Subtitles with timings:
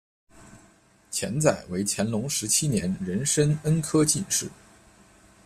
[1.11, 4.49] 钱载为乾隆十七年壬申恩科进士。